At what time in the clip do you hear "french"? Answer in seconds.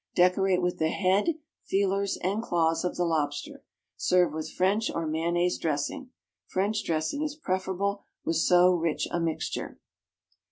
4.51-4.89, 6.47-6.83